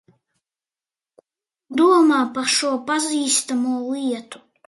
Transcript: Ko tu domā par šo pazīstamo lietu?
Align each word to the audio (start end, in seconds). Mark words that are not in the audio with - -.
Ko 1.17 1.21
tu 1.81 1.91
domā 1.91 2.23
par 2.39 2.49
šo 2.55 2.73
pazīstamo 2.89 3.77
lietu? 3.85 4.45